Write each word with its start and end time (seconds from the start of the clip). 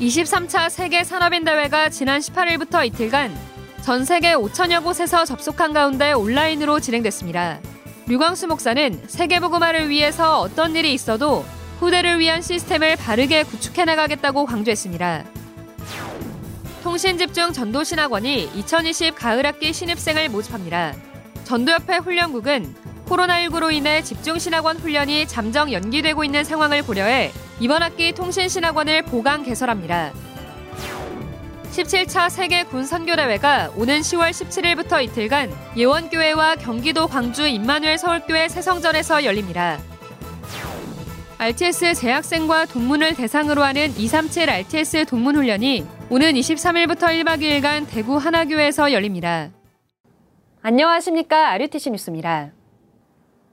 23차 0.00 0.70
세계 0.70 1.02
산업인 1.02 1.44
대회가 1.44 1.88
지난 1.88 2.20
18일부터 2.20 2.86
이틀간 2.86 3.36
전 3.82 4.04
세계 4.04 4.34
5천여 4.34 4.84
곳에서 4.84 5.24
접속한 5.24 5.72
가운데 5.72 6.12
온라인으로 6.12 6.78
진행됐습니다. 6.78 7.58
류광수 8.06 8.46
목사는 8.46 9.02
세계복음화를 9.08 9.88
위해서 9.88 10.40
어떤 10.40 10.76
일이 10.76 10.94
있어도 10.94 11.44
후대를 11.80 12.20
위한 12.20 12.42
시스템을 12.42 12.96
바르게 12.96 13.42
구축해 13.42 13.84
나가겠다고 13.84 14.46
강조했습니다. 14.46 15.24
통신집중 16.84 17.52
전도신학원이 17.52 18.50
2020 18.54 19.16
가을학기 19.16 19.72
신입생을 19.72 20.28
모집합니다. 20.28 20.94
전도협회 21.42 21.96
훈련국은 21.96 22.74
코로나19로 23.06 23.72
인해 23.72 24.02
집중신학원 24.02 24.76
훈련이 24.76 25.26
잠정 25.26 25.72
연기되고 25.72 26.22
있는 26.22 26.44
상황을 26.44 26.82
고려해 26.82 27.32
이번 27.60 27.82
학기 27.82 28.12
통신신학원을 28.12 29.02
보강 29.02 29.42
개설합니다. 29.42 30.12
17차 31.70 32.30
세계 32.30 32.64
군 32.64 32.84
선교대회가 32.84 33.72
오는 33.76 34.00
10월 34.00 34.30
17일부터 34.30 35.02
이틀간 35.04 35.50
예원교회와 35.76 36.56
경기도 36.56 37.06
광주 37.06 37.46
임마누엘 37.46 37.98
서울교회 37.98 38.48
새성전에서 38.48 39.24
열립니다. 39.24 39.78
RTS 41.38 41.94
재학생과 41.94 42.66
동문을 42.66 43.14
대상으로 43.14 43.62
하는 43.62 43.96
237 43.96 44.50
RTS 44.50 45.04
동문훈련이 45.06 45.86
오는 46.10 46.32
23일부터 46.32 47.08
1박 47.08 47.40
2일간 47.40 47.88
대구 47.88 48.16
하나교회에서 48.16 48.92
열립니다. 48.92 49.50
안녕하십니까. 50.62 51.50
RUTC 51.50 51.90
뉴스입니다. 51.90 52.50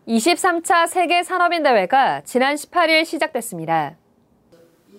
23차 0.07 0.87
세계 0.87 1.23
산업인 1.23 1.63
대회가 1.63 2.21
지난 2.25 2.55
18일 2.55 3.05
시작됐습니다. 3.05 3.95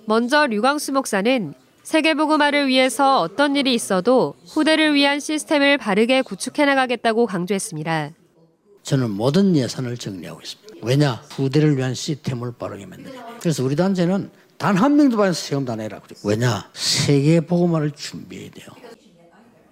먼저 0.07 0.47
류광수 0.47 0.93
목사는 0.93 1.55
세계복음화를 1.85 2.67
위해서 2.67 3.21
어떤 3.21 3.55
일이 3.55 3.73
있어도 3.75 4.35
후대를 4.49 4.95
위한 4.95 5.21
시스템을 5.21 5.79
바르게 5.79 6.23
구축해 6.23 6.65
나가겠다고 6.65 7.27
강조했습니다. 7.27 8.11
저는 8.83 9.11
모든 9.11 9.55
예산을 9.57 9.97
정리하고 9.97 10.41
있습니다. 10.41 10.75
왜냐? 10.83 11.13
후대를 11.31 11.77
위한 11.77 11.95
시스템을 11.95 12.53
바르게 12.59 12.87
만드는. 12.87 13.13
그래서 13.41 13.63
우리 13.65 13.77
단체는 13.77 14.31
단 14.59 14.77
한 14.77 14.97
명도 14.97 15.17
반에서 15.17 15.35
세금도 15.35 15.73
안 15.73 15.81
해라. 15.81 16.01
왜냐? 16.25 16.69
세계복음화를 16.73 17.93
준비해야 17.93 18.51
돼요. 18.51 18.67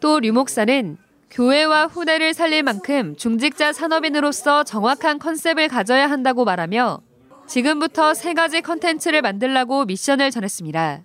또 0.00 0.20
류 0.20 0.32
목사는 0.32 0.96
교회와 1.34 1.86
후대를 1.86 2.32
살릴 2.32 2.62
만큼 2.62 3.16
중직자 3.16 3.72
산업인으로서 3.72 4.62
정확한 4.62 5.18
컨셉을 5.18 5.66
가져야 5.66 6.08
한다고 6.08 6.44
말하며 6.44 7.00
지금부터 7.48 8.14
세 8.14 8.34
가지 8.34 8.60
컨텐츠를 8.62 9.20
만들라고 9.20 9.84
미션을 9.84 10.30
전했습니다. 10.30 11.02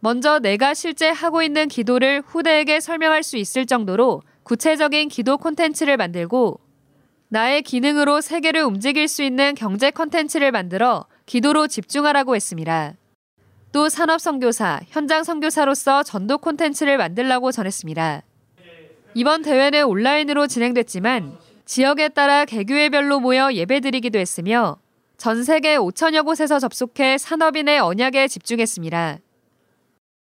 먼저 0.00 0.38
내가 0.38 0.74
실제 0.74 1.08
하고 1.08 1.42
있는 1.42 1.68
기도를 1.68 2.22
후대에게 2.26 2.80
설명할 2.80 3.22
수 3.22 3.38
있을 3.38 3.64
정도로 3.64 4.20
구체적인 4.42 5.08
기도 5.08 5.38
콘텐츠를 5.38 5.96
만들고 5.96 6.60
나의 7.28 7.62
기능으로 7.62 8.20
세계를 8.20 8.60
움직일 8.60 9.08
수 9.08 9.22
있는 9.22 9.54
경제 9.54 9.90
콘텐츠를 9.90 10.52
만들어 10.52 11.06
기도로 11.24 11.68
집중하라고 11.68 12.36
했습니다. 12.36 12.92
또 13.72 13.88
산업 13.88 14.20
선교사, 14.20 14.80
현장 14.88 15.24
선교사로서 15.24 16.02
전도 16.02 16.36
콘텐츠를 16.36 16.98
만들라고 16.98 17.50
전했습니다. 17.50 18.24
이번 19.14 19.42
대회는 19.42 19.84
온라인으로 19.84 20.46
진행됐지만 20.46 21.36
지역에 21.66 22.08
따라 22.08 22.44
개교회별로 22.44 23.20
모여 23.20 23.52
예배드리기도 23.52 24.18
했으며 24.18 24.78
전 25.18 25.44
세계 25.44 25.76
5천여 25.76 26.24
곳에서 26.24 26.58
접속해 26.58 27.18
산업인의 27.18 27.78
언약에 27.78 28.26
집중했습니다. 28.26 29.18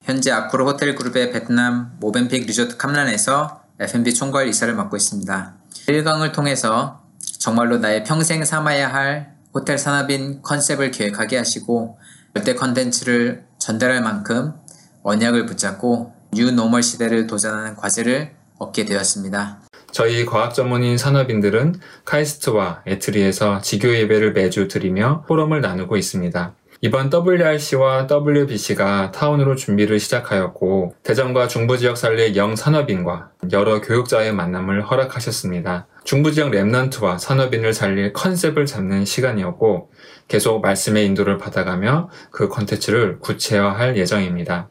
현재 0.02 0.30
아코르 0.30 0.64
호텔 0.64 0.94
그룹의 0.94 1.30
베트남 1.30 1.92
모벤픽 2.00 2.46
리조트 2.46 2.78
캄란에서 2.78 3.62
F&B 3.78 4.14
총괄 4.14 4.48
이사를 4.48 4.74
맡고 4.74 4.96
있습니다. 4.96 5.54
1강을 5.88 6.32
통해서 6.32 7.02
정말로 7.38 7.78
나의 7.78 8.04
평생 8.04 8.44
삼아야 8.44 8.92
할 8.92 9.34
호텔 9.52 9.78
산업인 9.78 10.40
컨셉을 10.42 10.90
계획하게 10.90 11.36
하시고 11.36 11.98
절대 12.34 12.54
컨텐츠를 12.54 13.44
전달할 13.58 14.00
만큼 14.00 14.54
언약을 15.02 15.46
붙잡고 15.46 16.14
new 16.32 16.50
normal 16.50 16.82
시대를 16.82 17.26
도전하는 17.26 17.76
과제를 17.76 18.39
얻게 18.60 18.84
되었습니다. 18.84 19.62
저희 19.90 20.24
과학 20.24 20.54
전문인 20.54 20.96
산업인들은 20.96 21.80
카이스트와 22.04 22.82
ETRI에서 22.86 23.60
지교 23.60 23.92
예배를 23.92 24.32
매주 24.32 24.68
드리며 24.68 25.24
포럼을 25.26 25.60
나누고 25.60 25.96
있습니다. 25.96 26.54
이번 26.82 27.10
WRC와 27.12 28.06
WBC가 28.10 29.10
타운으로 29.10 29.54
준비를 29.54 30.00
시작하였고 30.00 30.94
대전과 31.02 31.48
중부 31.48 31.76
지역 31.76 31.98
살릴 31.98 32.36
영 32.36 32.56
산업인과 32.56 33.32
여러 33.52 33.82
교육자의 33.82 34.32
만남을 34.32 34.82
허락하셨습니다. 34.86 35.88
중부 36.04 36.32
지역 36.32 36.52
remnant와 36.52 37.18
산업인을 37.18 37.74
살릴 37.74 38.14
컨셉을 38.14 38.64
잡는 38.64 39.04
시간이었고 39.04 39.90
계속 40.28 40.62
말씀의 40.62 41.04
인도를 41.04 41.36
받아가며 41.36 42.08
그 42.30 42.48
컨텐츠를 42.48 43.18
구체화할 43.18 43.98
예정입니다. 43.98 44.70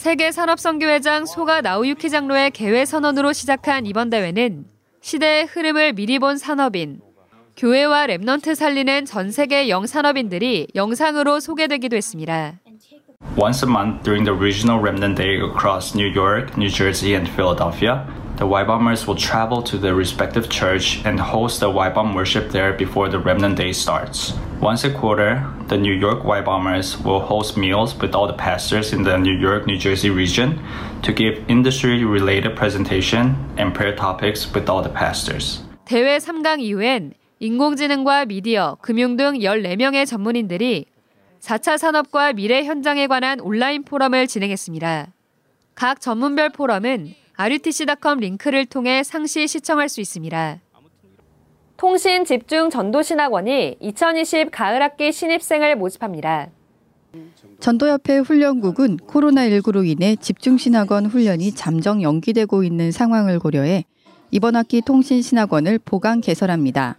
세계 0.00 0.32
산업선교회장 0.32 1.26
소가 1.26 1.60
나우유키 1.60 2.08
장로의 2.08 2.52
개회 2.52 2.86
선언으로 2.86 3.34
시작한 3.34 3.84
이번 3.84 4.08
대회는 4.08 4.64
시대의 5.02 5.44
흐름을 5.44 5.92
미리 5.92 6.18
본 6.18 6.38
산업인, 6.38 7.02
교회와 7.58 8.06
랩넌트 8.06 8.54
살리는 8.54 9.04
전 9.04 9.30
세계 9.30 9.68
영산업인들이 9.68 10.68
영상으로 10.74 11.38
소개되기도 11.38 11.98
했습니다. 11.98 12.60
Once 13.36 13.62
a 13.62 13.70
month 13.70 14.02
during 14.02 14.24
the 14.24 14.34
regional 14.34 14.80
remnant 14.80 15.20
day 15.20 15.36
across 15.36 15.94
New 15.94 16.10
York, 16.10 16.56
New 16.56 16.70
Jersey, 16.70 17.14
and 17.14 17.30
Philadelphia, 17.30 18.06
the 18.39 18.45
Y 18.45 18.63
bombers 18.63 19.07
will 19.07 19.15
travel 19.15 19.61
to 19.63 19.77
their 19.77 19.95
respective 19.95 20.49
church 20.49 21.01
and 21.05 21.19
host 21.19 21.59
the 21.61 21.69
Y 21.69 21.89
bomb 21.89 22.13
worship 22.13 22.51
there 22.51 22.73
before 22.73 23.07
the 23.07 23.19
remnant 23.19 23.55
day 23.55 23.71
starts. 23.71 24.33
Once 24.59 24.83
a 24.83 24.91
quarter, 24.91 25.45
the 25.67 25.77
New 25.77 25.93
York 25.93 26.23
Y 26.25 26.41
bombers 26.41 26.99
will 26.99 27.21
host 27.21 27.55
meals 27.55 27.95
with 27.95 28.13
all 28.13 28.27
the 28.27 28.37
pastors 28.37 28.91
in 28.91 29.03
the 29.03 29.17
New 29.17 29.33
York, 29.33 29.65
New 29.65 29.77
Jersey 29.77 30.09
region 30.09 30.59
to 31.01 31.13
give 31.13 31.43
industry 31.47 32.03
related 32.03 32.55
presentation 32.55 33.35
and 33.57 33.73
prayer 33.73 33.95
topics 33.95 34.51
with 34.53 34.69
all 34.69 34.83
the 34.83 34.91
pastors. 34.91 35.63
대회 35.85 36.17
3강 36.17 36.59
이후엔 36.61 37.13
인공지능과 37.39 38.25
미디어, 38.25 38.77
금융 38.81 39.15
등 39.15 39.39
14명의 39.39 40.05
전문인들이 40.05 40.85
4차 41.39 41.77
산업과 41.77 42.33
미래 42.33 42.63
현장에 42.63 43.07
관한 43.07 43.39
온라인 43.39 43.83
포럼을 43.83 44.27
진행했습니다. 44.27 45.07
각 45.75 46.01
전문별 46.01 46.49
포럼은 46.49 47.13
rutc.com 47.40 48.18
링크를 48.20 48.66
통해 48.66 49.02
상시 49.02 49.48
시청할 49.48 49.88
수 49.88 50.00
있습니다. 50.02 50.58
통신 51.78 52.26
집중 52.26 52.68
전도신학원이 52.68 53.76
2020 53.80 54.50
가을학기 54.50 55.10
신입생을 55.12 55.76
모집합니다. 55.76 56.48
전도협회 57.60 58.18
훈련국은 58.18 58.98
코로나19로 58.98 59.86
인해 59.86 60.16
집중신학원 60.16 61.06
훈련이 61.06 61.52
잠정 61.52 62.02
연기되고 62.02 62.62
있는 62.62 62.92
상황을 62.92 63.38
고려해 63.38 63.84
이번 64.30 64.56
학기 64.56 64.82
통신신학원을 64.82 65.78
보강 65.84 66.20
개설합니다. 66.20 66.98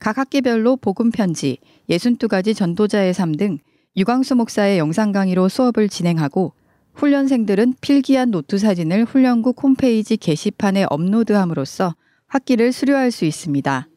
각 0.00 0.18
학기별로 0.18 0.76
복음 0.76 1.10
편지, 1.12 1.58
62가지 1.88 2.54
전도자의 2.56 3.14
삶 3.14 3.36
등 3.36 3.58
유광수 3.96 4.34
목사의 4.34 4.78
영상 4.78 5.12
강의로 5.12 5.48
수업을 5.48 5.88
진행하고 5.88 6.52
훈련생들은 6.94 7.74
필기한 7.80 8.30
노트 8.30 8.58
사진을 8.58 9.04
훈련국 9.04 9.62
홈페이지 9.62 10.16
게시판에 10.16 10.86
업로드함으로써 10.90 11.94
학기를 12.26 12.72
수료할 12.72 13.10
수 13.10 13.24
있습니다. 13.24 13.88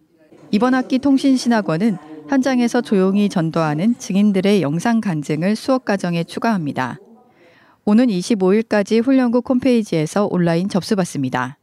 이번 0.51 0.73
학기 0.73 0.99
통신신학원은 0.99 1.97
현장에서 2.29 2.81
조용히 2.81 3.29
전도하는 3.29 3.97
증인들의 3.97 4.61
영상 4.61 4.99
간증을 4.99 5.55
수업 5.55 5.85
과정에 5.85 6.23
추가합니다. 6.23 6.99
오는 7.85 8.07
25일까지 8.07 9.03
훈련국 9.03 9.50
홈페이지에서 9.50 10.27
온라인 10.29 10.67
접수받습니다. 10.67 11.57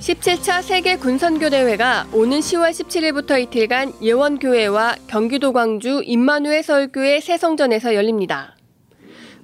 17차 0.00 0.62
세계 0.62 0.96
군선교대회가 0.96 2.08
오는 2.12 2.40
10월 2.40 2.70
17일부터 2.72 3.40
이틀간 3.40 4.02
예원교회와 4.02 4.96
경기도 5.06 5.52
광주 5.52 6.02
임마누엘 6.04 6.62
서울교회 6.62 7.20
새성전에서 7.20 7.94
열립니다. 7.94 8.53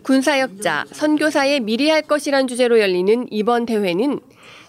군사역자, 0.03 0.87
선교사의 0.91 1.61
미리 1.61 1.91
할 1.91 2.03
것이란 2.03 2.49
주제로 2.49 2.81
열리는 2.81 3.27
이번 3.31 3.67
대회는 3.67 4.21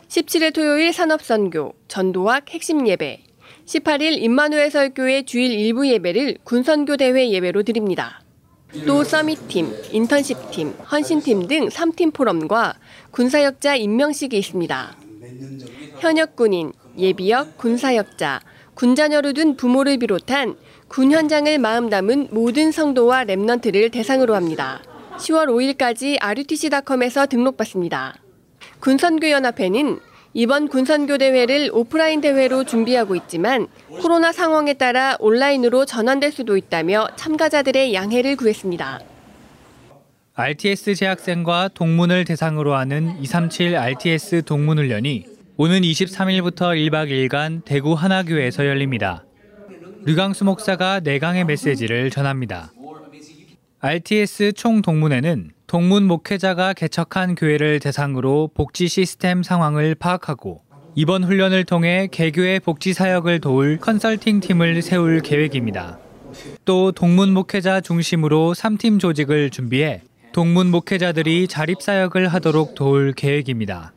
17일 0.08 0.54
토요일 0.54 0.92
산업선교, 0.92 1.74
전도학 1.88 2.50
핵심 2.50 2.86
예배, 2.88 3.24
18일 3.66 4.22
임마누엘 4.22 4.70
서울교회 4.70 5.24
주일 5.24 5.52
1부 5.52 5.88
예배를 5.88 6.40
군선교 6.44 6.98
대회 6.98 7.30
예배로 7.30 7.64
드립니다. 7.64 8.22
또 8.86 9.04
Summit팀, 9.04 9.74
인턴십팀, 9.92 10.74
헌신팀 10.92 11.48
등 11.48 11.68
3팀 11.68 12.14
포럼과 12.14 12.76
군사역자 13.12 13.76
임명식이 13.76 14.38
있습니다. 14.38 14.98
현역 16.00 16.36
군인, 16.36 16.74
예비역, 16.98 17.58
군사역자, 17.58 18.42
군 18.74 18.96
자녀로 18.96 19.34
둔 19.34 19.56
부모를 19.56 19.98
비롯한 19.98 20.56
군 20.88 21.12
현장을 21.12 21.58
마음 21.60 21.90
담은 21.90 22.30
모든 22.32 22.72
성도와 22.72 23.26
Remnant를 23.26 23.92
대상으로 23.92 24.36
합니다. 24.36 24.82
10월 25.18 25.48
5일까지 25.48 26.18
RUTC.com에서 26.20 27.26
등록받습니다. 27.28 28.16
군선교연합회는 28.80 30.00
이번 30.34 30.70
군선교 30.70 31.18
대회를 31.18 31.70
오프라인 31.74 32.22
대회로 32.22 32.64
준비하고 32.64 33.16
있지만 33.16 33.68
코로나 34.02 34.32
상황에 34.32 34.74
따라 34.74 35.18
온라인으로 35.20 35.86
전환될 35.86 36.32
수도 36.32 36.56
있다며 36.56 37.10
참가자들의 37.18 37.94
양해를 37.94 38.38
구했습니다. 38.38 39.02
RTS 40.34 40.96
재학생과 40.96 41.70
동문을 41.74 42.24
대상으로 42.24 42.74
하는 42.76 43.22
237 43.22 43.76
RTS 43.76 44.44
동문훈련이 44.46 45.26
오는 45.58 45.82
23일부터 45.82 46.74
1박 46.90 47.10
2일간 47.10 47.66
대구 47.66 47.94
하나교에서 47.94 48.66
열립니다. 48.66 49.26
류강수 50.06 50.46
목사가 50.46 51.02
내강의 51.02 51.44
메시지를 51.46 52.10
전합니다. 52.10 52.72
RTS 53.84 54.54
총동문회는 54.54 55.54
동문 55.66 56.06
목회자가 56.06 56.74
개척한 56.74 57.34
교회를 57.34 57.80
대상으로 57.80 58.52
복지 58.54 58.88
시스템 58.88 59.42
상황을 59.42 59.96
파악하고 59.96 60.62
이번 60.94 61.24
훈련을 61.24 61.64
통해 61.64 62.08
개교의 62.12 62.60
복지 62.60 62.94
사역을 62.94 63.40
도울 63.40 63.80
컨설팅 63.80 64.40
팀을 64.40 64.84
세울 64.84 65.22
계획입니다. 65.22 65.98
또 66.64 66.92
동문 66.92 67.34
목회자 67.34 67.82
중심으로 67.82 68.54
3팀 68.54 69.00
조직을 69.00 69.50
준비해 69.50 70.04
동문 70.32 70.70
목회자들이 70.70 71.48
자립 71.48 71.82
사역을 71.82 72.28
하도록 72.28 72.76
도울 72.76 73.14
계획입니다. 73.14 73.94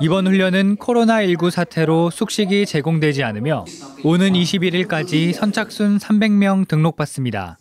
이번 0.00 0.26
훈련은 0.26 0.76
코로나19 0.76 1.50
사태로 1.50 2.08
숙식이 2.08 2.64
제공되지 2.64 3.24
않으며 3.24 3.66
오는 4.04 4.32
21일까지 4.32 5.34
선착순 5.34 5.98
300명 5.98 6.66
등록받습니다. 6.66 7.58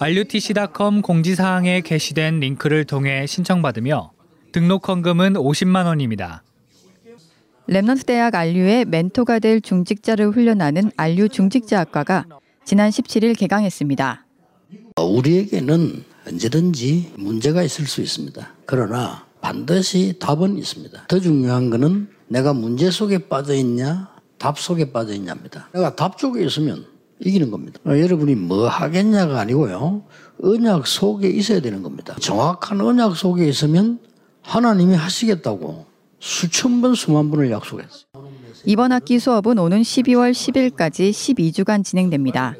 rutc.com 0.00 1.02
공지사항에 1.02 1.82
게시된 1.82 2.40
링크를 2.40 2.86
통해 2.86 3.26
신청받으며 3.26 4.12
등록 4.50 4.88
헌금은 4.88 5.34
50만 5.34 5.84
원입니다. 5.84 6.42
Remnant 7.68 8.06
대학 8.06 8.34
RU의 8.34 8.86
멘토가 8.86 9.38
될 9.38 9.60
중직자를 9.60 10.30
훈련하는 10.30 10.90
RU 10.96 11.28
중직자학과가 11.28 12.24
지난 12.64 12.88
17일 12.88 13.38
개강했습니다. 13.38 14.24
우리에게는 14.98 16.04
언제든지 16.26 17.12
문제가 17.16 17.62
있을 17.62 17.86
수 17.86 18.00
있습니다. 18.00 18.54
그러나 18.64 19.26
반드시 19.42 20.18
답은 20.18 20.56
있습니다. 20.56 21.08
더 21.08 21.20
중요한 21.20 21.68
것은 21.68 22.08
내가 22.28 22.54
문제 22.54 22.90
속에 22.90 23.28
빠져 23.28 23.54
있냐, 23.54 24.10
답 24.38 24.58
속에 24.58 24.92
빠져 24.92 25.12
있냐입니다. 25.12 25.68
내가 25.74 25.94
답 25.94 26.16
쪽에 26.16 26.42
있으면 26.42 26.86
이기는 27.20 27.50
겁니다. 27.50 27.78
여러분이 27.86 28.34
뭐 28.34 28.66
하겠냐가 28.68 29.40
아니고요. 29.40 30.02
언약 30.42 30.86
속에 30.86 31.28
있어야 31.28 31.60
되는 31.60 31.82
겁니다. 31.82 32.16
정확한 32.18 32.80
언약 32.80 33.16
속에 33.16 33.46
있으면 33.46 33.98
하나님이 34.42 34.94
하시겠다고 34.94 35.86
수천 36.18 36.80
번, 36.80 36.94
수만 36.94 37.30
번을 37.30 37.50
약속했어요. 37.50 38.04
이번 38.64 38.92
학기 38.92 39.18
수업은 39.18 39.58
오는 39.58 39.80
12월 39.80 40.32
10일까지 40.32 41.10
12주간 41.10 41.84
진행됩니다. 41.84 42.54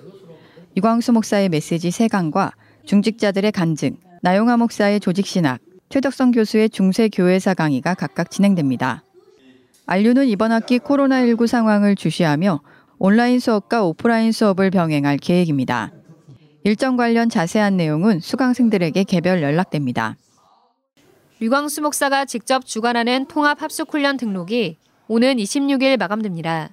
유광수 0.77 1.13
목사의 1.13 1.49
메시지 1.49 1.89
3강과 1.89 2.53
중직자들의 2.87 3.53
간증, 3.53 3.97
나용화 4.23 4.56
목사의 4.56 5.01
조직신학, 5.01 5.61
최덕성 5.89 6.31
교수의 6.31 6.71
중세교회사 6.71 7.55
강의가 7.55 7.95
각각 7.95 8.31
진행됩니다. 8.31 9.05
안류는 9.87 10.29
이번 10.29 10.53
학기 10.53 10.79
코로나19 10.79 11.47
상황을 11.47 11.97
주시하며 11.97 12.61
온라인 13.02 13.41
수업과 13.41 13.82
오프라인 13.82 14.31
수업을 14.31 14.70
병행할 14.70 15.17
계획입니다. 15.17 15.91
일정 16.64 16.99
관련 16.99 17.31
자세한 17.31 17.79
내용은 17.79 18.20
수강생들에게 18.20 19.05
개별 19.05 19.43
연락됩니다. 19.43 20.19
류광수 21.38 21.81
목사가 21.81 22.26
직접 22.26 22.67
주관하는 22.67 23.25
통합합숙훈련 23.25 24.19
등록이 24.19 24.76
오는 25.08 25.38
26일 25.38 25.97
마감됩니다. 25.99 26.69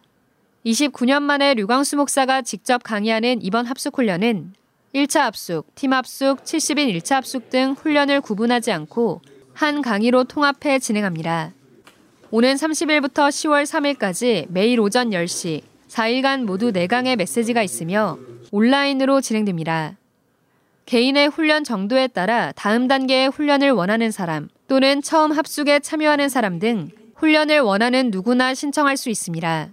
29년 0.65 1.21
만에 1.23 1.53
류광수 1.53 1.95
목사가 1.95 2.41
직접 2.41 2.83
강의하는 2.83 3.41
이번 3.41 3.65
합숙훈련은 3.65 4.51
1차 4.95 5.21
합숙, 5.21 5.73
팀 5.75 5.93
합숙, 5.93 6.43
70인 6.43 6.93
1차 6.97 7.15
합숙 7.15 7.49
등 7.49 7.73
훈련을 7.79 8.19
구분하지 8.19 8.73
않고 8.73 9.21
한 9.53 9.81
강의로 9.81 10.25
통합해 10.25 10.79
진행합니다. 10.79 11.53
오는 12.31 12.53
30일부터 12.53 13.29
10월 13.29 13.63
3일까지 13.63 14.47
매일 14.49 14.81
오전 14.81 15.11
10시 15.11 15.61
4일간 15.89 16.43
모두 16.43 16.71
4강의 16.71 17.15
메시지가 17.15 17.63
있으며 17.63 18.17
온라인으로 18.51 19.21
진행됩니다. 19.21 19.97
개인의 20.85 21.27
훈련 21.27 21.63
정도에 21.63 22.07
따라 22.07 22.53
다음 22.55 22.87
단계의 22.87 23.29
훈련을 23.29 23.71
원하는 23.71 24.11
사람 24.11 24.47
또는 24.67 25.01
처음 25.01 25.31
합숙에 25.31 25.79
참여하는 25.79 26.29
사람 26.29 26.59
등 26.59 26.89
훈련을 27.15 27.59
원하는 27.59 28.09
누구나 28.11 28.53
신청할 28.53 28.95
수 28.95 29.09
있습니다. 29.09 29.69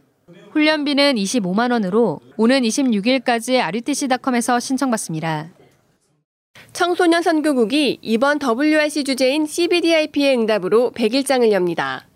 훈련비는 0.50 1.14
25만 1.16 1.72
원으로 1.72 2.20
오는 2.36 2.62
26일까지 2.62 3.60
RUTC.com에서 3.60 4.58
신청받습니다. 4.60 5.50
청소년 6.72 7.22
선교국이 7.22 7.98
이번 8.02 8.38
WRC 8.40 9.04
주제인 9.04 9.46
CBDIP의 9.46 10.36
응답으로 10.36 10.92
100일장을 10.92 11.50
엽니다. 11.52 12.06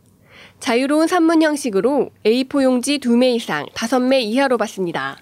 자유로운 0.60 1.06
산문 1.06 1.42
형식으로 1.42 2.10
A4 2.24 2.62
용지 2.62 2.98
2매 2.98 3.36
이상, 3.36 3.66
5매 3.74 4.20
이하로 4.22 4.58
받습니다. 4.58 5.18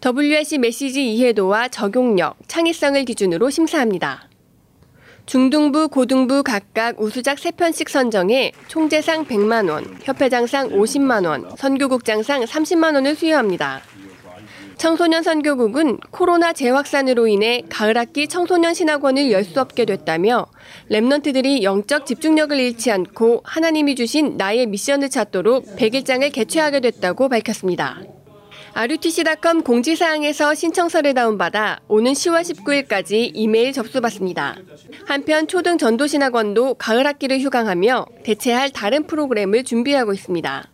WRC 0.00 0.58
메시지 0.58 1.12
이해도와 1.12 1.68
적용력, 1.68 2.36
창의성을 2.46 3.04
기준으로 3.04 3.50
심사합니다. 3.50 4.28
중등부, 5.26 5.88
고등부 5.88 6.42
각각 6.42 7.00
우수작 7.00 7.36
3편씩 7.36 7.88
선정해 7.88 8.52
총재상 8.68 9.26
100만 9.26 9.68
원, 9.68 9.98
협회장상 10.02 10.70
50만 10.70 11.26
원, 11.26 11.50
선교국장상 11.56 12.44
30만 12.44 12.94
원을 12.94 13.14
수여합니다. 13.14 13.82
청소년 14.78 15.24
선교국은 15.24 15.98
코로나 16.12 16.52
재확산으로 16.52 17.26
인해 17.26 17.62
가을 17.68 17.96
학기 17.98 18.28
청소년 18.28 18.74
신학원을 18.74 19.32
열 19.32 19.48
수 19.48 19.60
없게 19.60 19.86
됐다며 19.86 20.46
랩넌트들이 20.90 21.62
영적 21.62 22.04
집중력을 22.04 22.58
잃지 22.58 22.90
않고 22.92 23.40
하나님이 23.44 23.94
주신 23.94 24.36
나의 24.36 24.66
미션을 24.66 25.08
찾도록 25.08 25.76
100일장을 25.76 26.30
개최하게 26.32 26.80
됐다고 26.80 27.28
밝혔습니다. 27.30 28.02
RUTC.com 28.74 29.62
공지사항에서 29.62 30.54
신청서를 30.54 31.14
다운받아 31.14 31.80
오는 31.88 32.12
10월 32.12 32.42
19일까지 32.42 33.30
이메일 33.32 33.72
접수받습니다. 33.72 34.56
한편 35.06 35.48
초등 35.48 35.78
전도신학원도 35.78 36.74
가을 36.74 37.06
학기를 37.06 37.40
휴강하며 37.40 38.06
대체할 38.24 38.70
다른 38.70 39.06
프로그램을 39.06 39.64
준비하고 39.64 40.12
있습니다. 40.12 40.68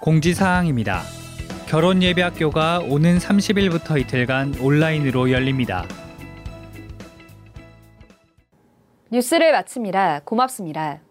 공지사항입니다. 0.00 1.27
결혼 1.68 2.02
예배 2.02 2.22
학교가 2.22 2.78
오는 2.78 3.18
30일부터 3.18 4.00
이틀간 4.00 4.54
온라인으로 4.62 5.30
열립니다. 5.30 5.84
뉴스를 9.12 9.52
마칩니다. 9.52 10.20
고맙습니다. 10.20 11.02